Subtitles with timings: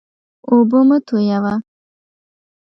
[0.49, 1.53] اوبه مه تویوه.